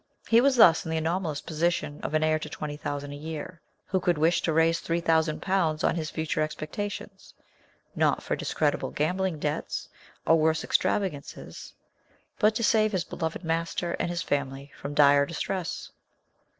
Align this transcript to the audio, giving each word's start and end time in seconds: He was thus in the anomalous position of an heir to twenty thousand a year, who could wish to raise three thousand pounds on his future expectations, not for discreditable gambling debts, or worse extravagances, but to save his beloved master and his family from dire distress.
He 0.27 0.41
was 0.41 0.55
thus 0.55 0.83
in 0.83 0.89
the 0.89 0.97
anomalous 0.97 1.41
position 1.41 1.99
of 2.01 2.15
an 2.15 2.23
heir 2.23 2.39
to 2.39 2.49
twenty 2.49 2.75
thousand 2.75 3.11
a 3.13 3.17
year, 3.17 3.61
who 3.85 3.99
could 3.99 4.17
wish 4.17 4.41
to 4.41 4.51
raise 4.51 4.79
three 4.79 4.99
thousand 4.99 5.43
pounds 5.43 5.83
on 5.83 5.93
his 5.93 6.09
future 6.09 6.41
expectations, 6.41 7.35
not 7.95 8.23
for 8.23 8.35
discreditable 8.35 8.89
gambling 8.89 9.37
debts, 9.37 9.89
or 10.25 10.37
worse 10.39 10.63
extravagances, 10.63 11.75
but 12.39 12.55
to 12.55 12.63
save 12.63 12.93
his 12.93 13.03
beloved 13.03 13.43
master 13.43 13.95
and 13.99 14.09
his 14.09 14.23
family 14.23 14.71
from 14.75 14.95
dire 14.95 15.27
distress. 15.27 15.91